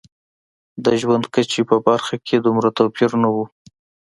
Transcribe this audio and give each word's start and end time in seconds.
د 0.83 0.85
ژوند 1.01 1.25
کچې 1.33 1.61
په 1.69 1.75
برخه 1.87 2.15
کې 2.27 2.35
دومره 2.45 2.69
توپیر 2.77 3.11
نه 3.21 3.29
و. 3.33 3.37